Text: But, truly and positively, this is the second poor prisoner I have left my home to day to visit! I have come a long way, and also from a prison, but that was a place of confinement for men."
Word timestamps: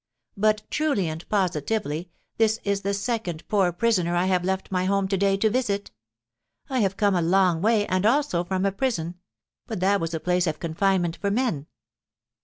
But, 0.35 0.63
truly 0.71 1.07
and 1.09 1.29
positively, 1.29 2.09
this 2.37 2.59
is 2.63 2.81
the 2.81 2.91
second 2.95 3.47
poor 3.47 3.71
prisoner 3.71 4.15
I 4.15 4.25
have 4.25 4.43
left 4.43 4.71
my 4.71 4.85
home 4.85 5.07
to 5.09 5.15
day 5.15 5.37
to 5.37 5.47
visit! 5.47 5.91
I 6.71 6.79
have 6.79 6.97
come 6.97 7.13
a 7.13 7.21
long 7.21 7.61
way, 7.61 7.85
and 7.85 8.03
also 8.03 8.43
from 8.43 8.65
a 8.65 8.71
prison, 8.71 9.19
but 9.67 9.79
that 9.81 10.01
was 10.01 10.15
a 10.15 10.19
place 10.19 10.47
of 10.47 10.57
confinement 10.59 11.17
for 11.17 11.29
men." 11.29 11.67